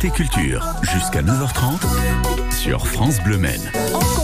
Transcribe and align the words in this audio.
Côté 0.00 0.12
culture, 0.14 0.66
jusqu'à 0.80 1.20
9h30 1.20 2.52
sur 2.52 2.86
France 2.86 3.20
Bleu 3.22 3.36
Maine. 3.36 3.70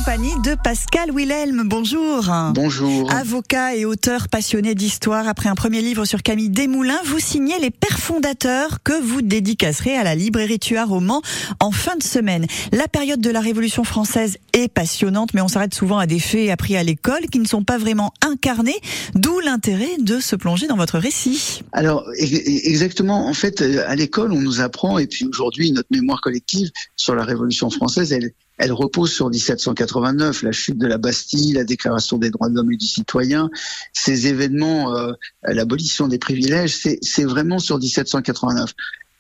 Compagnie 0.07 0.41
de 0.45 0.55
Pascal 0.63 1.11
Wilhelm. 1.11 1.65
Bonjour. 1.67 2.31
Bonjour. 2.55 3.13
Avocat 3.13 3.75
et 3.75 3.85
auteur 3.85 4.29
passionné 4.29 4.77
d'histoire, 4.77 5.27
après 5.27 5.49
un 5.49 5.57
premier 5.57 5.83
livre 5.83 6.05
sur 6.05 6.23
Camille 6.23 6.49
Desmoulins, 6.49 7.01
vous 7.07 7.19
signez 7.19 7.59
Les 7.59 7.73
Pères 7.73 7.99
fondateurs 7.99 8.85
que 8.85 9.03
vous 9.03 9.21
dédicacerez 9.21 9.97
à 9.97 10.05
la 10.05 10.15
librairie 10.15 10.61
Tuat 10.61 10.85
Roman 10.85 11.23
en 11.59 11.73
fin 11.73 11.97
de 11.97 12.05
semaine. 12.05 12.47
La 12.71 12.87
période 12.87 13.21
de 13.21 13.31
la 13.31 13.41
Révolution 13.41 13.83
française 13.83 14.39
est 14.53 14.69
passionnante, 14.69 15.35
mais 15.35 15.41
on 15.41 15.49
s'arrête 15.49 15.75
souvent 15.75 15.99
à 15.99 16.07
des 16.07 16.21
faits 16.21 16.51
appris 16.51 16.77
à 16.77 16.85
l'école 16.85 17.27
qui 17.27 17.41
ne 17.41 17.49
sont 17.49 17.65
pas 17.65 17.77
vraiment 17.77 18.15
incarnés, 18.25 18.79
d'où 19.17 19.41
l'intérêt 19.41 19.97
de 19.99 20.21
se 20.21 20.37
plonger 20.37 20.69
dans 20.69 20.77
votre 20.77 21.01
récit. 21.01 21.63
Alors, 21.73 22.07
exactement, 22.17 23.27
en 23.27 23.35
fait, 23.35 23.61
à 23.61 23.97
l'école, 23.97 24.31
on 24.31 24.41
nous 24.41 24.61
apprend, 24.61 24.99
et 25.01 25.09
puis 25.09 25.25
aujourd'hui, 25.25 25.73
notre 25.73 25.89
mémoire 25.91 26.21
collective 26.21 26.71
sur 26.95 27.17
la 27.17 27.25
Révolution 27.25 27.71
française, 27.71 28.13
elle, 28.13 28.31
elle 28.59 28.73
repose 28.73 29.13
sur 29.13 29.29
1789, 29.29 30.43
la 30.43 30.53
chute 30.53 30.79
de 30.79 30.87
la 30.87 30.99
Bastille, 30.99 31.53
la 31.53 31.65
déclaration 31.65 32.19
des 32.19 32.31
droits 32.31 32.49
de 32.49 32.55
l'homme 32.55 32.73
et 32.73 32.77
du 32.77 32.87
citoyen, 32.87 33.51
ces 33.93 34.27
événements, 34.27 34.97
euh, 34.97 35.13
l'abolition 35.43 36.09
des 36.09 36.19
privilèges, 36.19 36.77
c'est 36.77 37.25
vraiment 37.25 37.59
sur 37.59 37.79
1789. 37.79 38.73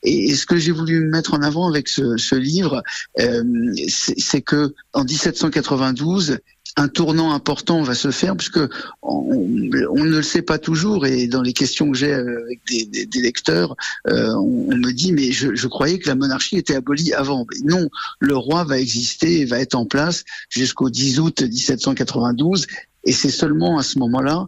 Et, 0.02 0.34
ce 0.34 0.46
que 0.46 0.56
j'ai 0.56 0.72
voulu 0.72 1.00
mettre 1.00 1.34
en 1.34 1.42
avant 1.42 1.68
avec 1.68 1.88
ce, 1.88 2.16
ce 2.16 2.34
livre, 2.34 2.82
euh, 3.20 3.42
c'est 3.88 4.42
que 4.42 4.74
en 4.92 5.04
1792, 5.04 6.38
un 6.76 6.88
tournant 6.88 7.32
important 7.32 7.82
va 7.82 7.94
se 7.94 8.10
faire 8.10 8.36
puisque 8.36 8.60
on, 9.02 9.34
ne 9.34 10.04
le 10.04 10.22
sait 10.22 10.42
pas 10.42 10.58
toujours 10.58 11.06
et 11.06 11.26
dans 11.26 11.42
les 11.42 11.52
questions 11.52 11.90
que 11.90 11.96
j'ai 11.96 12.12
avec 12.12 12.60
des, 12.68 13.20
lecteurs, 13.20 13.76
euh, 14.08 14.34
on, 14.34 14.76
me 14.76 14.92
dit 14.92 15.12
mais 15.12 15.32
je, 15.32 15.66
croyais 15.66 15.98
que 15.98 16.08
la 16.08 16.14
monarchie 16.14 16.56
était 16.56 16.76
abolie 16.76 17.14
avant. 17.14 17.46
Non, 17.64 17.88
le 18.20 18.36
roi 18.36 18.64
va 18.64 18.78
exister 18.78 19.40
et 19.40 19.44
va 19.46 19.58
être 19.58 19.74
en 19.74 19.86
place 19.86 20.24
jusqu'au 20.50 20.90
10 20.90 21.20
août 21.20 21.42
1792 21.42 22.66
et 23.04 23.12
c'est 23.12 23.30
seulement 23.30 23.78
à 23.78 23.82
ce 23.82 23.98
moment-là 23.98 24.46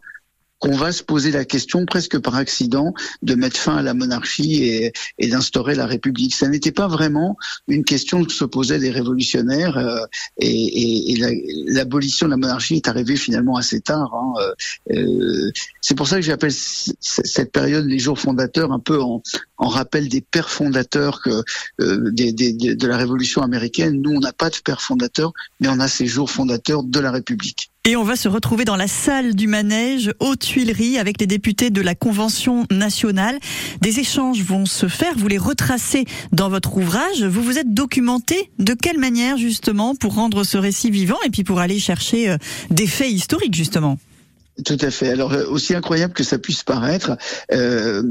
qu'on 0.58 0.76
va 0.76 0.92
se 0.92 1.02
poser 1.02 1.30
la 1.30 1.44
question 1.44 1.86
presque 1.86 2.18
par 2.18 2.34
accident 2.34 2.92
de 3.22 3.34
mettre 3.34 3.58
fin 3.58 3.76
à 3.76 3.82
la 3.82 3.94
monarchie 3.94 4.64
et, 4.64 4.92
et 5.18 5.28
d'instaurer 5.28 5.74
la 5.74 5.86
République. 5.86 6.34
Ça 6.34 6.48
n'était 6.48 6.72
pas 6.72 6.88
vraiment 6.88 7.36
une 7.68 7.84
question 7.84 8.24
que 8.24 8.32
se 8.32 8.44
posaient 8.44 8.78
les 8.78 8.90
révolutionnaires 8.90 9.76
euh, 9.76 10.04
et, 10.38 11.12
et, 11.12 11.16
l'abolition 11.66 12.26
de 12.26 12.32
la 12.32 12.36
monarchie 12.36 12.76
est 12.76 12.88
arrivée 12.88 13.16
finalement 13.16 13.56
assez 13.56 13.80
tard. 13.80 14.14
Hein. 14.14 14.32
Euh, 14.40 14.96
euh 14.96 15.50
c'est 15.80 15.94
pour 15.94 16.06
ça 16.06 16.16
que 16.16 16.22
j'appelle 16.22 16.52
cette 16.52 17.52
période 17.52 17.86
les 17.86 17.98
jours 17.98 18.18
fondateurs 18.18 18.72
un 18.72 18.78
peu 18.78 19.00
en, 19.00 19.22
en 19.56 19.68
rappel 19.68 20.08
des 20.08 20.20
pères 20.20 20.50
fondateurs 20.50 21.22
que, 21.22 21.42
euh, 21.80 22.10
des, 22.12 22.32
des, 22.32 22.52
de 22.52 22.86
la 22.86 22.96
Révolution 22.96 23.42
américaine. 23.42 24.00
Nous, 24.02 24.10
on 24.10 24.20
n'a 24.20 24.32
pas 24.32 24.50
de 24.50 24.56
pères 24.64 24.82
fondateurs, 24.82 25.32
mais 25.60 25.68
on 25.68 25.80
a 25.80 25.88
ces 25.88 26.06
jours 26.06 26.30
fondateurs 26.30 26.82
de 26.82 27.00
la 27.00 27.10
République. 27.10 27.70
Et 27.84 27.96
on 27.96 28.04
va 28.04 28.16
se 28.16 28.28
retrouver 28.28 28.64
dans 28.64 28.76
la 28.76 28.88
salle 28.88 29.34
du 29.34 29.46
manège 29.46 30.12
aux 30.20 30.36
Tuileries 30.36 30.98
avec 30.98 31.20
les 31.20 31.26
députés 31.26 31.70
de 31.70 31.80
la 31.80 31.94
Convention 31.94 32.66
nationale. 32.70 33.38
Des 33.80 33.98
échanges 33.98 34.42
vont 34.42 34.66
se 34.66 34.88
faire, 34.88 35.14
vous 35.16 35.28
les 35.28 35.38
retracez 35.38 36.04
dans 36.32 36.50
votre 36.50 36.76
ouvrage. 36.76 37.22
Vous 37.22 37.42
vous 37.42 37.58
êtes 37.58 37.72
documenté 37.72 38.50
de 38.58 38.74
quelle 38.74 38.98
manière 38.98 39.38
justement 39.38 39.94
pour 39.94 40.14
rendre 40.14 40.44
ce 40.44 40.58
récit 40.58 40.90
vivant 40.90 41.18
et 41.24 41.30
puis 41.30 41.44
pour 41.44 41.60
aller 41.60 41.78
chercher 41.78 42.28
euh, 42.28 42.36
des 42.70 42.86
faits 42.86 43.10
historiques 43.10 43.54
justement? 43.54 43.98
Tout 44.64 44.78
à 44.80 44.90
fait. 44.90 45.10
Alors 45.10 45.32
euh, 45.32 45.44
aussi 45.46 45.74
incroyable 45.74 46.12
que 46.12 46.24
ça 46.24 46.38
puisse 46.38 46.62
paraître, 46.62 47.16
euh, 47.52 48.02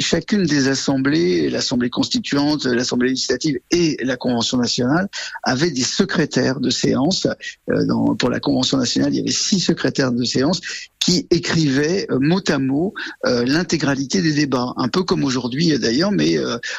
chacune 0.00 0.44
des 0.44 0.68
assemblées, 0.68 1.48
l'assemblée 1.50 1.90
constituante, 1.90 2.64
l'assemblée 2.64 3.10
législative 3.10 3.58
et 3.70 3.96
la 4.02 4.16
convention 4.16 4.58
nationale 4.58 5.08
avaient 5.42 5.70
des 5.70 5.82
secrétaires 5.82 6.60
de 6.60 6.70
séance. 6.70 7.26
Euh, 7.70 8.14
pour 8.18 8.30
la 8.30 8.40
convention 8.40 8.78
nationale, 8.78 9.14
il 9.14 9.18
y 9.18 9.20
avait 9.20 9.30
six 9.30 9.60
secrétaires 9.60 10.12
de 10.12 10.24
séance 10.24 10.60
qui 10.98 11.26
écrivait 11.30 12.06
euh, 12.10 12.18
mot 12.20 12.42
à 12.48 12.58
mot 12.58 12.94
l'intégralité 13.24 14.20
des 14.22 14.32
débats, 14.32 14.72
un 14.76 14.88
peu 14.88 15.02
comme 15.02 15.24
aujourd'hui 15.24 15.78
d'ailleurs, 15.78 16.12
mais 16.12 16.36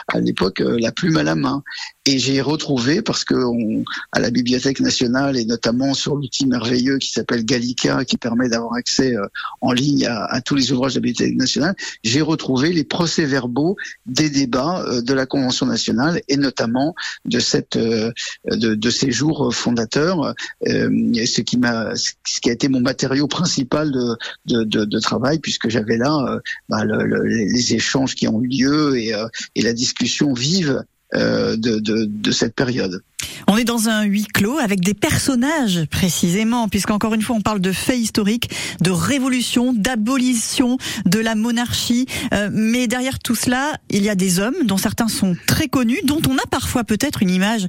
à 0.08 0.19
l'époque 0.19 0.59
la 0.59 0.92
plume 0.92 1.18
à 1.18 1.24
la 1.24 1.36
main. 1.36 1.64
Et 2.09 2.18
j'ai 2.18 2.42
retrouvé 2.42 3.03
parce 3.03 3.24
que 3.24 3.36
on, 3.36 3.84
à 4.12 4.20
la 4.20 4.31
Bibliothèque 4.31 4.80
nationale 4.80 5.38
et 5.38 5.46
notamment 5.46 5.94
sur 5.94 6.16
l'outil 6.16 6.47
merveilleux 6.47 6.97
qui 6.97 7.12
s'appelle 7.12 7.46
Gallica, 7.46 8.03
qui 8.03 8.18
permet 8.18 8.50
d'avoir 8.50 8.74
accès 8.74 9.16
en 9.62 9.72
ligne 9.72 10.08
à, 10.08 10.25
à, 10.25 10.42
tous 10.42 10.56
les 10.56 10.72
ouvrages 10.72 10.96
de 10.96 11.00
la 11.00 11.03
Bibliothèque 11.03 11.38
nationale, 11.38 11.75
j'ai 12.03 12.22
retrouvé 12.22 12.74
les 12.74 12.84
procès-verbaux 12.84 13.75
des 14.08 14.31
débats 14.31 14.84
de 15.02 15.14
la 15.14 15.28
Convention 15.28 15.68
nationale 15.68 16.22
et 16.28 16.38
notamment 16.38 16.96
de 17.25 17.40
cette 17.40 17.78
de, 17.78 18.14
de 18.46 18.90
ces 18.90 19.12
jours 19.12 19.53
fondateurs, 19.53 20.34
ce 20.66 21.42
qui 21.42 21.58
m'a 21.58 21.96
ce 21.96 22.40
qui 22.42 22.50
a 22.50 22.53
été 22.53 22.69
mon 22.69 22.81
matériau 22.81 23.28
principal 23.28 23.92
de 23.92 24.18
de, 24.46 25.00
travail 25.00 25.40
puisque 25.40 25.69
j'avais 25.69 25.98
là 25.98 26.16
euh, 26.28 26.40
bah, 26.68 26.84
les 26.86 27.74
échanges 27.74 28.16
qui 28.16 28.28
ont 28.28 28.42
eu 28.42 28.48
lieu 28.48 28.98
et, 28.98 29.14
euh, 29.14 29.28
la 29.56 29.74
discussion 29.74 30.34
vive 30.34 30.84
euh, 31.16 31.56
de, 31.58 32.31
cette 32.31 32.56
période. 32.56 33.02
On 33.47 33.58
est 33.58 33.64
dans 33.64 33.90
un 33.90 34.03
huis 34.03 34.25
clos 34.25 34.59
avec 34.59 34.81
des 34.81 34.94
personnages 34.94 35.86
précisément, 35.90 36.68
puisqu'encore 36.68 37.14
une 37.14 37.22
fois 37.22 37.36
on 37.36 37.42
parle 37.42 37.59
de 37.59 37.72
faits 37.72 37.97
historiques, 37.97 38.50
de 38.81 38.92
révolution, 38.92 39.74
d'abolition 39.74 40.78
de 41.06 41.19
la 41.19 41.36
monarchie. 41.36 42.06
mais 42.52 42.88
derrière 42.88 43.18
tout 43.18 43.36
cela, 43.36 43.78
il 43.90 44.03
y 44.03 44.09
a 44.09 44.16
des 44.16 44.40
hommes 44.40 44.66
dont 44.66 44.78
certains 44.78 45.08
sont 45.08 45.36
très 45.48 45.68
connus, 45.68 46.00
dont 46.03 46.22
on 46.30 46.38
a 46.38 46.46
parfois 46.50 46.84
peut-être 46.84 47.24
une 47.24 47.31
image 47.31 47.68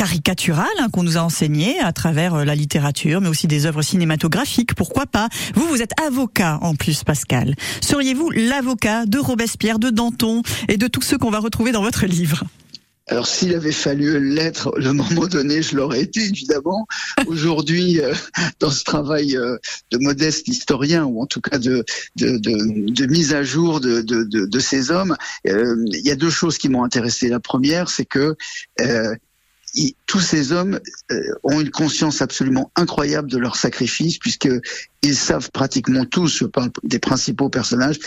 caricaturale 0.00 0.66
hein, 0.78 0.88
qu'on 0.90 1.02
nous 1.02 1.18
a 1.18 1.20
enseigné 1.20 1.78
à 1.78 1.92
travers 1.92 2.34
euh, 2.34 2.44
la 2.46 2.54
littérature, 2.54 3.20
mais 3.20 3.28
aussi 3.28 3.46
des 3.46 3.66
œuvres 3.66 3.82
cinématographiques, 3.82 4.74
pourquoi 4.74 5.04
pas. 5.04 5.28
Vous, 5.54 5.66
vous 5.68 5.82
êtes 5.82 5.92
avocat 6.00 6.58
en 6.62 6.74
plus, 6.74 7.04
Pascal. 7.04 7.54
Seriez-vous 7.82 8.30
l'avocat 8.30 9.04
de 9.04 9.18
Robespierre, 9.18 9.78
de 9.78 9.90
Danton 9.90 10.40
et 10.68 10.78
de 10.78 10.86
tous 10.86 11.02
ceux 11.02 11.18
qu'on 11.18 11.30
va 11.30 11.38
retrouver 11.38 11.72
dans 11.72 11.82
votre 11.82 12.06
livre? 12.06 12.44
Alors 13.10 13.26
s'il 13.26 13.54
avait 13.54 13.72
fallu 13.72 14.34
l'être 14.34 14.72
le 14.78 14.92
moment 14.92 15.26
donné, 15.26 15.62
je 15.62 15.76
l'aurais 15.76 16.02
été 16.02 16.20
évidemment. 16.20 16.86
Aujourd'hui, 17.26 18.00
euh, 18.00 18.14
dans 18.60 18.70
ce 18.70 18.84
travail 18.84 19.36
euh, 19.36 19.58
de 19.90 19.98
modeste 19.98 20.46
historien 20.46 21.04
ou 21.04 21.20
en 21.20 21.26
tout 21.26 21.40
cas 21.40 21.58
de 21.58 21.84
de, 22.16 23.06
mise 23.06 23.34
à 23.34 23.42
jour 23.42 23.80
de, 23.80 24.00
de, 24.00 24.22
de 24.24 24.58
ces 24.60 24.90
hommes, 24.90 25.16
il 25.44 26.02
y 26.04 26.10
a 26.10 26.16
deux 26.16 26.30
choses 26.30 26.56
qui 26.58 26.68
m'ont 26.68 26.84
intéressé. 26.84 27.28
La 27.28 27.40
première, 27.40 27.90
c'est 27.90 28.04
que 28.04 28.36
tous 30.06 30.20
ces 30.20 30.52
hommes 30.52 30.80
euh, 31.10 31.22
ont 31.42 31.60
une 31.60 31.70
conscience 31.70 32.22
absolument 32.22 32.70
incroyable 32.76 33.30
de 33.30 33.38
leur 33.38 33.56
sacrifice, 33.56 34.18
puisque 34.18 34.48
ils 35.02 35.16
savent 35.16 35.50
pratiquement 35.50 36.04
tous, 36.04 36.44
des 36.82 36.98
principaux 36.98 37.48
personnages, 37.48 37.98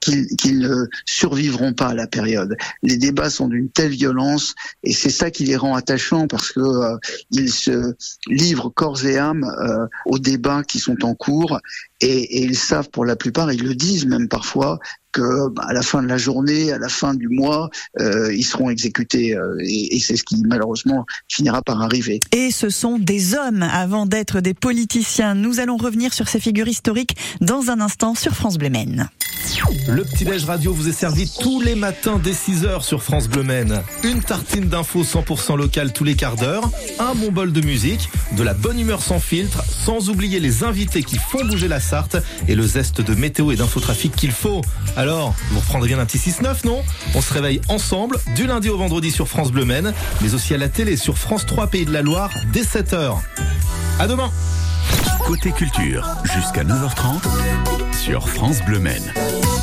qu'ils 0.00 0.58
ne 0.58 0.86
survivront 1.06 1.72
pas 1.72 1.88
à 1.88 1.94
la 1.94 2.06
période. 2.06 2.56
Les 2.82 2.96
débats 2.96 3.30
sont 3.30 3.48
d'une 3.48 3.70
telle 3.70 3.92
violence 3.92 4.54
et 4.82 4.92
c'est 4.92 5.10
ça 5.10 5.30
qui 5.30 5.44
les 5.44 5.56
rend 5.56 5.74
attachants 5.74 6.26
parce 6.26 6.52
que 6.52 6.60
euh, 6.60 6.96
ils 7.30 7.52
se 7.52 7.94
livrent 8.26 8.70
corps 8.70 9.04
et 9.04 9.18
âme 9.18 9.44
euh, 9.44 9.86
aux 10.06 10.18
débats 10.18 10.62
qui 10.62 10.78
sont 10.78 11.04
en 11.04 11.14
cours 11.14 11.60
et, 12.00 12.44
ils 12.44 12.56
savent 12.56 12.90
pour 12.90 13.04
la 13.04 13.16
plupart, 13.16 13.52
ils 13.52 13.62
le 13.62 13.74
disent 13.74 14.06
même 14.06 14.28
parfois, 14.28 14.78
que 15.10 15.48
bah, 15.48 15.64
à 15.66 15.72
la 15.72 15.82
fin 15.82 16.02
de 16.02 16.06
la 16.06 16.18
journée, 16.18 16.70
à 16.70 16.78
la 16.78 16.88
fin 16.88 17.14
du 17.14 17.28
mois, 17.28 17.70
euh, 17.98 18.32
ils 18.32 18.44
seront 18.44 18.70
exécutés 18.70 19.36
et 19.60 19.98
c'est 19.98 20.16
ce 20.16 20.22
qui 20.22 20.40
malheureusement 20.46 21.06
finira 21.28 21.62
par 21.62 21.82
arriver. 21.82 22.20
Et 22.32 22.50
ce 22.50 22.70
sont 22.70 22.98
des 22.98 23.34
hommes 23.34 23.62
avant 23.62 24.06
d'être 24.06 24.40
des 24.40 24.54
politiciens. 24.54 25.34
Nous 25.34 25.60
allons 25.60 25.76
revenir 25.76 26.12
sur 26.12 26.27
ces 26.28 26.40
figures 26.40 26.68
historiques 26.68 27.16
dans 27.40 27.70
un 27.70 27.80
instant 27.80 28.14
sur 28.14 28.32
France 28.32 28.58
Bleu 28.58 28.70
Maine. 28.70 29.08
Le 29.88 30.04
petit-déj 30.04 30.44
radio 30.44 30.72
vous 30.72 30.88
est 30.88 30.92
servi 30.92 31.30
tous 31.40 31.60
les 31.60 31.74
matins 31.74 32.20
dès 32.22 32.32
6h 32.32 32.82
sur 32.82 33.02
France 33.02 33.28
Bleu 33.28 33.42
Maine. 33.42 33.82
Une 34.04 34.22
tartine 34.22 34.68
d'infos 34.68 35.04
100% 35.04 35.56
locale 35.56 35.92
tous 35.92 36.04
les 36.04 36.14
quarts 36.14 36.36
d'heure, 36.36 36.70
un 36.98 37.14
bon 37.14 37.32
bol 37.32 37.52
de 37.52 37.60
musique, 37.62 38.10
de 38.32 38.42
la 38.42 38.52
bonne 38.52 38.78
humeur 38.78 39.02
sans 39.02 39.18
filtre, 39.18 39.64
sans 39.64 40.10
oublier 40.10 40.38
les 40.38 40.64
invités 40.64 41.02
qui 41.02 41.16
font 41.16 41.44
bouger 41.44 41.68
la 41.68 41.80
Sarthe 41.80 42.18
et 42.46 42.54
le 42.54 42.66
zeste 42.66 43.00
de 43.00 43.14
météo 43.14 43.50
et 43.50 43.56
d'infotrafic 43.56 44.14
qu'il 44.14 44.32
faut. 44.32 44.60
Alors, 44.96 45.34
vous 45.50 45.60
reprendrez 45.60 45.88
bien 45.88 45.98
un 45.98 46.04
petit 46.04 46.18
6-9, 46.18 46.66
non? 46.66 46.82
On 47.14 47.22
se 47.22 47.32
réveille 47.32 47.60
ensemble 47.68 48.18
du 48.36 48.46
lundi 48.46 48.68
au 48.68 48.76
vendredi 48.76 49.10
sur 49.10 49.28
France 49.28 49.50
Bleu 49.50 49.64
Maine, 49.64 49.94
mais 50.20 50.34
aussi 50.34 50.52
à 50.52 50.58
la 50.58 50.68
télé 50.68 50.96
sur 50.96 51.16
France 51.16 51.46
3 51.46 51.68
Pays 51.68 51.86
de 51.86 51.92
la 51.92 52.02
Loire 52.02 52.32
dès 52.52 52.62
7h. 52.62 53.16
À 53.98 54.06
demain 54.06 54.30
Côté 55.28 55.52
culture, 55.52 56.08
jusqu'à 56.24 56.64
9h30 56.64 57.20
sur 57.92 58.30
France 58.30 58.64
Bleu 58.64 58.78
Maine 58.78 59.12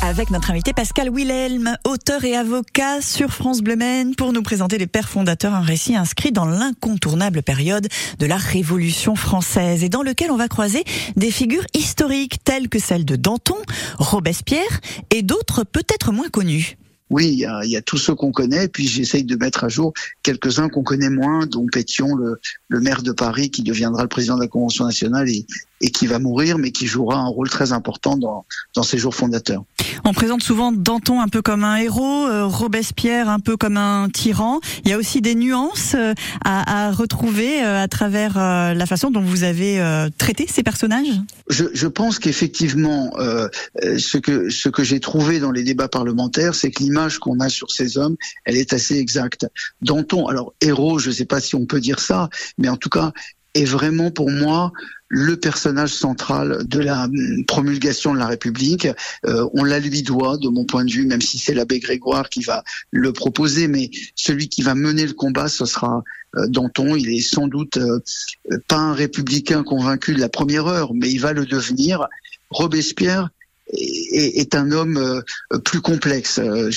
avec 0.00 0.30
notre 0.30 0.52
invité 0.52 0.72
Pascal 0.72 1.10
Wilhelm, 1.10 1.76
auteur 1.84 2.24
et 2.24 2.36
avocat 2.36 3.00
sur 3.00 3.32
France 3.32 3.62
Bleu 3.62 3.74
Maine, 3.74 4.14
pour 4.14 4.32
nous 4.32 4.42
présenter 4.42 4.78
les 4.78 4.86
pères 4.86 5.08
fondateurs, 5.08 5.52
un 5.54 5.62
récit 5.62 5.96
inscrit 5.96 6.30
dans 6.30 6.44
l'incontournable 6.44 7.42
période 7.42 7.88
de 8.20 8.26
la 8.26 8.36
Révolution 8.36 9.16
française 9.16 9.82
et 9.82 9.88
dans 9.88 10.04
lequel 10.04 10.30
on 10.30 10.36
va 10.36 10.46
croiser 10.46 10.84
des 11.16 11.32
figures 11.32 11.66
historiques 11.74 12.44
telles 12.44 12.68
que 12.68 12.78
celles 12.78 13.04
de 13.04 13.16
Danton, 13.16 13.56
Robespierre 13.98 14.80
et 15.10 15.22
d'autres 15.22 15.64
peut-être 15.64 16.12
moins 16.12 16.28
connues. 16.28 16.76
Oui, 17.10 17.28
il 17.28 17.38
y 17.38 17.44
a, 17.44 17.64
y 17.64 17.76
a 17.76 17.82
tous 17.82 17.98
ceux 17.98 18.14
qu'on 18.14 18.32
connaît, 18.32 18.68
puis 18.68 18.86
j'essaye 18.86 19.24
de 19.24 19.36
mettre 19.36 19.64
à 19.64 19.68
jour 19.68 19.92
quelques-uns 20.22 20.68
qu'on 20.68 20.82
connaît 20.82 21.10
moins, 21.10 21.46
dont 21.46 21.66
Pétion, 21.66 22.16
le, 22.16 22.40
maire 22.80 23.02
de 23.02 23.12
Paris, 23.12 23.50
qui 23.50 23.62
deviendra 23.62 24.02
le 24.02 24.08
président 24.08 24.36
de 24.36 24.42
la 24.42 24.48
Convention 24.48 24.84
nationale 24.84 25.28
et 25.80 25.90
qui 25.90 26.06
va 26.06 26.18
mourir, 26.18 26.58
mais 26.58 26.70
qui 26.70 26.86
jouera 26.86 27.16
un 27.16 27.28
rôle 27.28 27.50
très 27.50 27.72
important 27.72 28.16
dans, 28.16 28.46
dans 28.74 28.82
ses 28.82 28.98
jours 28.98 29.14
fondateurs. 29.14 29.64
On 30.04 30.12
présente 30.12 30.42
souvent 30.42 30.72
Danton 30.72 31.20
un 31.20 31.28
peu 31.28 31.42
comme 31.42 31.64
un 31.64 31.76
héros, 31.76 32.26
euh, 32.26 32.46
Robespierre 32.46 33.28
un 33.28 33.40
peu 33.40 33.56
comme 33.56 33.76
un 33.76 34.08
tyran. 34.08 34.60
Il 34.84 34.90
y 34.90 34.94
a 34.94 34.98
aussi 34.98 35.20
des 35.20 35.34
nuances 35.34 35.94
euh, 35.94 36.14
à, 36.44 36.86
à, 36.86 36.92
retrouver 36.92 37.62
euh, 37.62 37.82
à 37.82 37.88
travers 37.88 38.34
la 38.36 38.86
façon 38.86 39.10
dont 39.10 39.20
vous 39.20 39.42
avez 39.42 39.80
traité 40.18 40.46
ces 40.48 40.62
personnages? 40.62 41.08
Je, 41.48 41.64
je 41.72 41.86
pense 41.86 42.18
qu'effectivement, 42.18 43.12
ce 43.16 44.18
que 44.18 44.48
ce 44.48 44.68
que 44.68 44.82
j'ai 44.82 45.00
trouvé 45.00 45.40
dans 45.40 45.50
les 45.50 45.62
débats 45.62 45.88
parlementaires, 45.88 46.54
c'est 46.54 46.70
que 46.70 46.82
l'image 46.82 47.18
qu'on 47.18 47.40
a 47.40 47.48
sur 47.48 47.70
ces 47.70 47.98
hommes, 47.98 48.16
elle 48.44 48.56
est 48.56 48.72
assez 48.72 48.98
exacte. 48.98 49.46
Danton, 49.82 50.26
alors 50.26 50.54
héros, 50.60 50.98
je 50.98 51.10
ne 51.10 51.14
sais 51.14 51.24
pas 51.24 51.40
si 51.40 51.54
on 51.54 51.66
peut 51.66 51.80
dire 51.80 52.00
ça, 52.00 52.28
mais 52.58 52.68
en 52.68 52.76
tout 52.76 52.88
cas 52.88 53.12
est 53.56 53.64
vraiment 53.64 54.10
pour 54.10 54.30
moi 54.30 54.72
le 55.08 55.36
personnage 55.36 55.92
central 55.92 56.66
de 56.66 56.80
la 56.80 57.08
promulgation 57.46 58.12
de 58.12 58.18
la 58.18 58.26
République. 58.26 58.88
Euh, 59.26 59.48
on 59.54 59.64
la 59.64 59.78
lui 59.78 60.02
doit, 60.02 60.36
de 60.36 60.48
mon 60.48 60.64
point 60.64 60.84
de 60.84 60.90
vue, 60.90 61.06
même 61.06 61.20
si 61.20 61.38
c'est 61.38 61.54
l'abbé 61.54 61.78
Grégoire 61.78 62.28
qui 62.28 62.42
va 62.42 62.64
le 62.90 63.12
proposer, 63.12 63.68
mais 63.68 63.90
celui 64.14 64.48
qui 64.48 64.62
va 64.62 64.74
mener 64.74 65.06
le 65.06 65.12
combat, 65.12 65.48
ce 65.48 65.64
sera 65.64 66.02
euh, 66.36 66.46
Danton. 66.48 66.96
Il 66.96 67.08
est 67.10 67.20
sans 67.20 67.46
doute 67.46 67.76
euh, 67.76 68.00
pas 68.68 68.78
un 68.78 68.94
républicain 68.94 69.62
convaincu 69.62 70.14
de 70.14 70.20
la 70.20 70.28
première 70.28 70.66
heure, 70.66 70.92
mais 70.94 71.10
il 71.10 71.20
va 71.20 71.32
le 71.32 71.46
devenir. 71.46 72.06
Robespierre, 72.50 73.30
est, 73.72 74.38
est, 74.40 74.54
un 74.54 74.70
homme 74.72 74.96
euh, 74.96 75.58
plus 75.58 75.80
complexe. 75.80 76.38
Euh, 76.38 76.70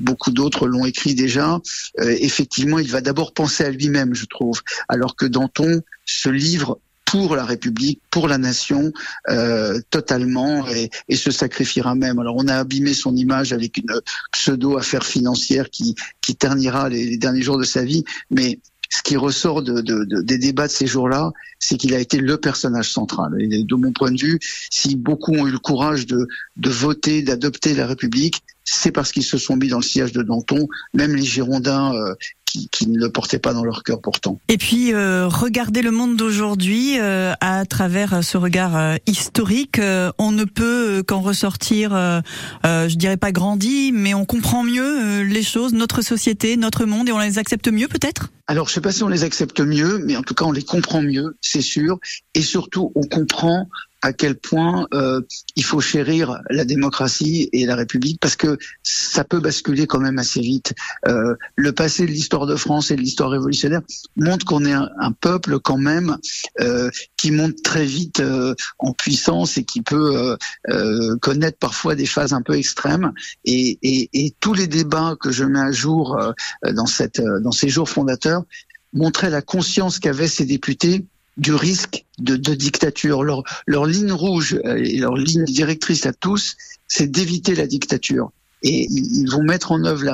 beaucoup 0.00 0.30
d'autres 0.30 0.66
l'ont 0.66 0.84
écrit 0.84 1.14
déjà. 1.14 1.60
Euh, 2.00 2.16
effectivement, 2.20 2.78
il 2.78 2.90
va 2.90 3.00
d'abord 3.00 3.32
penser 3.32 3.64
à 3.64 3.70
lui-même, 3.70 4.14
je 4.14 4.26
trouve, 4.26 4.62
alors 4.88 5.16
que 5.16 5.26
Danton 5.26 5.82
se 6.04 6.28
livre 6.28 6.78
pour 7.04 7.36
la 7.36 7.44
République, 7.46 8.02
pour 8.10 8.28
la 8.28 8.36
nation, 8.36 8.92
euh, 9.30 9.80
totalement, 9.88 10.68
et, 10.68 10.90
et, 11.08 11.16
se 11.16 11.30
sacrifiera 11.30 11.94
même. 11.94 12.18
Alors 12.18 12.36
on 12.36 12.48
a 12.48 12.56
abîmé 12.56 12.92
son 12.92 13.16
image 13.16 13.54
avec 13.54 13.78
une 13.78 13.98
pseudo-affaire 14.32 15.06
financière 15.06 15.70
qui, 15.70 15.94
qui 16.20 16.36
ternira 16.36 16.90
les, 16.90 17.06
les, 17.06 17.16
derniers 17.16 17.40
jours 17.40 17.56
de 17.56 17.64
sa 17.64 17.82
vie, 17.82 18.04
mais 18.30 18.58
ce 18.88 19.02
qui 19.02 19.16
ressort 19.16 19.62
de, 19.62 19.80
de, 19.80 20.04
de, 20.04 20.22
des 20.22 20.38
débats 20.38 20.66
de 20.66 20.72
ces 20.72 20.86
jours-là, 20.86 21.32
c'est 21.58 21.76
qu'il 21.76 21.94
a 21.94 21.98
été 21.98 22.18
le 22.18 22.38
personnage 22.38 22.90
central. 22.90 23.36
Et 23.40 23.64
de 23.64 23.74
mon 23.74 23.92
point 23.92 24.10
de 24.10 24.20
vue, 24.20 24.38
si 24.70 24.96
beaucoup 24.96 25.32
ont 25.34 25.46
eu 25.46 25.50
le 25.50 25.58
courage 25.58 26.06
de, 26.06 26.26
de 26.56 26.70
voter, 26.70 27.22
d'adopter 27.22 27.74
la 27.74 27.86
République, 27.86 28.42
c'est 28.64 28.92
parce 28.92 29.12
qu'ils 29.12 29.24
se 29.24 29.38
sont 29.38 29.56
mis 29.56 29.68
dans 29.68 29.78
le 29.78 29.82
sillage 29.82 30.12
de 30.12 30.22
Danton. 30.22 30.68
Même 30.92 31.14
les 31.14 31.22
Girondins 31.22 31.94
euh, 31.94 32.14
qui, 32.48 32.68
qui, 32.68 32.88
ne 32.88 32.98
le 32.98 33.10
portaient 33.10 33.38
pas 33.38 33.52
dans 33.52 33.64
leur 33.64 33.82
cœur 33.82 34.00
pourtant. 34.00 34.40
Et 34.48 34.56
puis 34.56 34.94
euh, 34.94 35.28
regarder 35.28 35.82
le 35.82 35.90
monde 35.90 36.16
d'aujourd'hui 36.16 36.98
euh, 36.98 37.34
à 37.40 37.66
travers 37.66 38.24
ce 38.24 38.38
regard 38.38 38.76
euh, 38.76 38.96
historique, 39.06 39.78
euh, 39.78 40.10
on 40.18 40.32
ne 40.32 40.44
peut 40.44 41.02
qu'en 41.06 41.20
ressortir, 41.20 41.94
euh, 41.94 42.20
je 42.64 42.94
dirais 42.96 43.18
pas 43.18 43.32
grandi, 43.32 43.92
mais 43.92 44.14
on 44.14 44.24
comprend 44.24 44.64
mieux 44.64 45.22
les 45.22 45.42
choses, 45.42 45.74
notre 45.74 46.02
société, 46.02 46.56
notre 46.56 46.86
monde, 46.86 47.08
et 47.08 47.12
on 47.12 47.18
les 47.18 47.38
accepte 47.38 47.68
mieux 47.68 47.88
peut-être? 47.88 48.30
Alors 48.46 48.68
je 48.68 48.72
sais 48.72 48.80
pas 48.80 48.92
si 48.92 49.02
on 49.02 49.08
les 49.08 49.24
accepte 49.24 49.60
mieux, 49.60 49.98
mais 49.98 50.16
en 50.16 50.22
tout 50.22 50.34
cas 50.34 50.46
on 50.46 50.52
les 50.52 50.62
comprend 50.62 51.02
mieux, 51.02 51.36
c'est 51.42 51.60
sûr, 51.60 51.98
et 52.34 52.40
surtout 52.40 52.92
on 52.94 53.02
comprend 53.02 53.68
à 54.02 54.12
quel 54.12 54.36
point 54.36 54.86
euh, 54.94 55.20
il 55.56 55.64
faut 55.64 55.80
chérir 55.80 56.40
la 56.50 56.64
démocratie 56.64 57.48
et 57.52 57.66
la 57.66 57.76
République 57.76 58.20
parce 58.20 58.36
que 58.36 58.58
ça 58.82 59.24
peut 59.24 59.40
basculer 59.40 59.86
quand 59.86 60.00
même 60.00 60.18
assez 60.18 60.40
vite. 60.40 60.74
Euh, 61.06 61.34
le 61.56 61.72
passé 61.72 62.06
de 62.06 62.10
l'histoire 62.10 62.46
de 62.46 62.56
France 62.56 62.90
et 62.90 62.96
de 62.96 63.00
l'histoire 63.00 63.30
révolutionnaire 63.30 63.82
montre 64.16 64.44
qu'on 64.44 64.64
est 64.64 64.72
un, 64.72 64.88
peuple 65.20 65.58
quand 65.58 65.78
même 65.78 66.16
euh, 66.60 66.90
qui 67.16 67.30
monte 67.32 67.62
très 67.62 67.84
vite 67.84 68.20
euh, 68.20 68.54
en 68.78 68.92
puissance 68.92 69.58
et 69.58 69.64
qui 69.64 69.82
peut 69.82 70.16
euh, 70.16 70.36
euh, 70.70 71.16
connaître 71.18 71.58
parfois 71.58 71.94
des 71.94 72.06
phases 72.06 72.32
un 72.32 72.42
peu 72.42 72.54
extrêmes. 72.54 73.12
Et, 73.44 73.78
et, 73.82 74.08
et, 74.12 74.34
tous 74.40 74.54
les 74.54 74.66
débats 74.66 75.16
que 75.20 75.32
je 75.32 75.44
mets 75.44 75.60
à 75.60 75.72
jour 75.72 76.18
dans, 76.62 76.86
cette, 76.86 77.20
dans 77.20 77.50
ces 77.50 77.68
jours 77.68 77.88
fondateurs 77.88 78.44
montraient 78.92 79.30
la 79.30 79.42
conscience 79.42 79.98
qu'avaient 79.98 80.28
ces 80.28 80.44
députés 80.44 81.04
du 81.38 81.54
risque 81.54 82.04
de, 82.18 82.36
dictature. 82.36 83.22
Leur, 83.22 83.86
ligne 83.86 84.12
rouge 84.12 84.60
euh, 84.64 84.76
et 84.76 84.98
leur 84.98 85.14
ligne 85.14 85.44
directrice 85.44 86.06
à 86.06 86.12
tous, 86.12 86.56
c'est 86.86 87.10
d'éviter 87.10 87.54
la 87.54 87.66
dictature. 87.66 88.30
Et 88.64 88.88
ils 88.90 89.30
vont 89.30 89.44
mettre 89.44 89.70
en 89.70 89.84
œuvre 89.84 90.04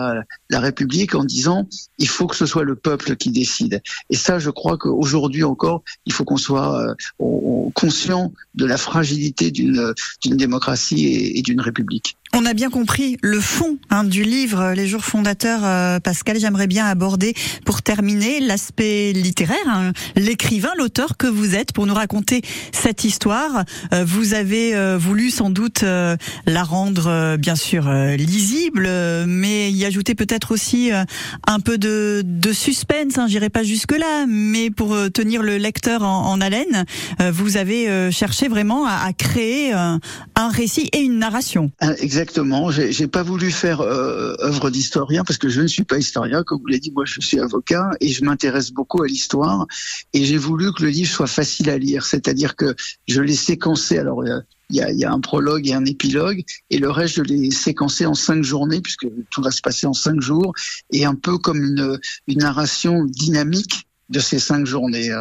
la, 0.50 0.60
République 0.60 1.14
en 1.14 1.24
disant 1.24 1.66
il 1.98 2.08
faut 2.08 2.26
que 2.26 2.36
ce 2.36 2.44
soit 2.44 2.62
le 2.62 2.76
peuple 2.76 3.16
qui 3.16 3.30
décide. 3.30 3.80
Et 4.10 4.16
ça, 4.16 4.38
je 4.38 4.50
crois 4.50 4.76
qu'aujourd'hui 4.76 5.44
encore, 5.44 5.82
il 6.04 6.12
faut 6.12 6.24
qu'on 6.24 6.36
soit 6.36 6.78
euh, 6.78 7.70
conscient 7.74 8.32
de 8.54 8.66
la 8.66 8.76
fragilité 8.76 9.50
d'une 9.50 9.94
démocratie 10.26 11.06
et 11.34 11.40
d'une 11.40 11.62
République. 11.62 12.18
On 12.36 12.46
a 12.46 12.52
bien 12.52 12.68
compris 12.68 13.16
le 13.22 13.38
fond 13.38 13.78
hein, 13.90 14.02
du 14.02 14.24
livre 14.24 14.72
Les 14.74 14.88
jours 14.88 15.04
fondateurs, 15.04 15.60
euh, 15.62 16.00
Pascal. 16.00 16.36
J'aimerais 16.40 16.66
bien 16.66 16.84
aborder, 16.84 17.32
pour 17.64 17.80
terminer, 17.82 18.40
l'aspect 18.40 19.12
littéraire, 19.12 19.56
hein, 19.68 19.92
l'écrivain, 20.16 20.70
l'auteur 20.76 21.16
que 21.16 21.28
vous 21.28 21.54
êtes, 21.54 21.72
pour 21.72 21.86
nous 21.86 21.94
raconter 21.94 22.42
cette 22.72 23.04
histoire. 23.04 23.62
Euh, 23.92 24.04
vous 24.04 24.34
avez 24.34 24.74
euh, 24.74 24.98
voulu 24.98 25.30
sans 25.30 25.48
doute 25.48 25.84
euh, 25.84 26.16
la 26.44 26.64
rendre, 26.64 27.06
euh, 27.06 27.36
bien 27.36 27.54
sûr, 27.54 27.86
euh, 27.86 28.16
lisible, 28.16 28.88
mais 29.28 29.70
y 29.70 29.84
ajouter 29.84 30.16
peut-être 30.16 30.50
aussi 30.50 30.90
un 31.46 31.60
peu 31.60 31.78
de, 31.78 32.22
de 32.24 32.52
suspense. 32.52 33.16
Hein, 33.16 33.26
J'irai 33.28 33.48
pas 33.48 33.62
jusque 33.62 33.96
là, 33.96 34.26
mais 34.26 34.70
pour 34.70 34.96
tenir 35.12 35.44
le 35.44 35.56
lecteur 35.56 36.02
en, 36.02 36.32
en 36.32 36.40
haleine, 36.40 36.84
vous 37.32 37.56
avez 37.58 38.10
cherché 38.10 38.48
vraiment 38.48 38.86
à, 38.86 39.04
à 39.06 39.12
créer 39.12 39.72
un 39.72 40.48
récit 40.48 40.88
et 40.92 40.98
une 40.98 41.18
narration. 41.18 41.70
Exactement. 42.24 42.70
J'ai 42.70 43.06
pas 43.06 43.22
voulu 43.22 43.50
faire 43.50 43.82
euh, 43.82 44.34
œuvre 44.40 44.70
d'historien 44.70 45.24
parce 45.24 45.36
que 45.36 45.50
je 45.50 45.60
ne 45.60 45.66
suis 45.66 45.84
pas 45.84 45.98
historien. 45.98 46.42
Comme 46.42 46.58
vous 46.58 46.68
l'avez 46.68 46.80
dit, 46.80 46.90
moi 46.90 47.04
je 47.04 47.20
suis 47.20 47.38
avocat 47.38 47.90
et 48.00 48.08
je 48.08 48.24
m'intéresse 48.24 48.70
beaucoup 48.72 49.02
à 49.02 49.06
l'histoire. 49.06 49.66
Et 50.14 50.24
j'ai 50.24 50.38
voulu 50.38 50.72
que 50.72 50.84
le 50.84 50.88
livre 50.88 51.10
soit 51.10 51.26
facile 51.26 51.68
à 51.68 51.76
lire, 51.76 52.06
c'est-à-dire 52.06 52.56
que 52.56 52.74
je 53.06 53.20
l'ai 53.20 53.34
séquencé. 53.34 53.98
Alors 53.98 54.24
il 54.24 54.76
y 54.76 54.80
a, 54.80 54.90
y 54.90 55.04
a, 55.04 55.12
un 55.12 55.20
prologue 55.20 55.68
et 55.68 55.74
un 55.74 55.84
épilogue, 55.84 56.42
et 56.70 56.78
le 56.78 56.90
reste 56.90 57.16
je 57.16 57.22
l'ai 57.22 57.50
séquencé 57.50 58.06
en 58.06 58.14
cinq 58.14 58.42
journées 58.42 58.80
puisque 58.80 59.06
tout 59.30 59.42
va 59.42 59.50
se 59.50 59.60
passer 59.60 59.86
en 59.86 59.92
cinq 59.92 60.22
jours, 60.22 60.54
et 60.90 61.04
un 61.04 61.16
peu 61.16 61.36
comme 61.36 61.62
une, 61.62 61.98
une 62.26 62.38
narration 62.38 63.04
dynamique 63.04 63.86
de 64.14 64.20
ces 64.20 64.38
cinq 64.38 64.64
journées. 64.64 65.10
Euh, 65.10 65.20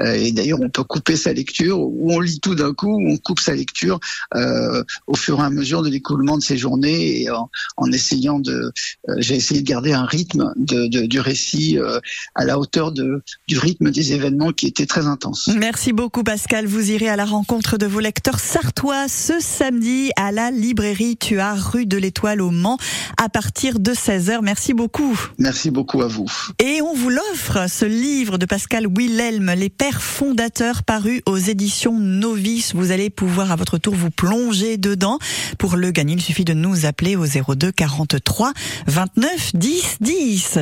euh, 0.00 0.12
et 0.12 0.32
d'ailleurs, 0.32 0.60
on 0.60 0.68
peut 0.68 0.82
couper 0.82 1.16
sa 1.16 1.32
lecture, 1.32 1.78
ou 1.80 2.12
on 2.12 2.20
lit 2.20 2.40
tout 2.40 2.54
d'un 2.54 2.74
coup, 2.74 2.96
ou 3.00 3.08
on 3.08 3.16
coupe 3.16 3.40
sa 3.40 3.54
lecture 3.54 4.00
euh, 4.34 4.82
au 5.06 5.14
fur 5.14 5.38
et 5.40 5.44
à 5.44 5.50
mesure 5.50 5.82
de 5.82 5.88
l'écoulement 5.88 6.36
de 6.36 6.42
ces 6.42 6.58
journées, 6.58 7.22
et 7.22 7.30
en, 7.30 7.48
en 7.76 7.92
essayant 7.92 8.40
de, 8.40 8.72
euh, 9.08 9.14
j'ai 9.18 9.36
essayé 9.36 9.62
de 9.62 9.66
garder 9.66 9.92
un 9.92 10.04
rythme 10.04 10.52
de, 10.56 10.88
de, 10.88 11.06
du 11.06 11.20
récit 11.20 11.78
euh, 11.78 12.00
à 12.34 12.44
la 12.44 12.58
hauteur 12.58 12.92
de, 12.92 13.22
du 13.46 13.58
rythme 13.58 13.90
des 13.90 14.12
événements 14.12 14.52
qui 14.52 14.66
était 14.66 14.86
très 14.86 15.06
intense. 15.06 15.48
Merci 15.56 15.92
beaucoup 15.92 16.24
Pascal. 16.24 16.66
Vous 16.66 16.90
irez 16.90 17.08
à 17.08 17.16
la 17.16 17.24
rencontre 17.24 17.78
de 17.78 17.86
vos 17.86 18.00
lecteurs 18.00 18.40
sartois 18.40 19.06
ce 19.08 19.34
samedi 19.40 20.10
à 20.16 20.32
la 20.32 20.50
librairie 20.50 21.16
Tuard, 21.16 21.72
rue 21.72 21.86
de 21.86 21.96
l'Étoile 21.96 22.42
au 22.42 22.50
Mans, 22.50 22.78
à 23.22 23.28
partir 23.28 23.78
de 23.78 23.92
16h. 23.92 24.40
Merci 24.42 24.74
beaucoup. 24.74 25.18
Merci 25.38 25.70
beaucoup 25.70 26.02
à 26.02 26.08
vous. 26.08 26.26
Et 26.58 26.82
on 26.82 26.94
vous 26.94 27.10
l'offre, 27.10 27.68
ce 27.68 27.84
livre 27.84 28.31
de 28.38 28.46
Pascal 28.46 28.86
Wilhelm, 28.86 29.50
Les 29.56 29.68
Pères 29.68 30.02
fondateurs, 30.02 30.82
paru 30.84 31.22
aux 31.26 31.36
éditions 31.36 31.98
Novice. 31.98 32.74
Vous 32.74 32.90
allez 32.90 33.10
pouvoir 33.10 33.50
à 33.52 33.56
votre 33.56 33.78
tour 33.78 33.94
vous 33.94 34.10
plonger 34.10 34.76
dedans. 34.76 35.18
Pour 35.58 35.76
le 35.76 35.90
gagner, 35.90 36.14
il 36.14 36.22
suffit 36.22 36.44
de 36.44 36.54
nous 36.54 36.86
appeler 36.86 37.16
au 37.16 37.26
02 37.26 37.72
43 37.72 38.52
29 38.86 39.56
10 39.56 39.96
10. 40.00 40.58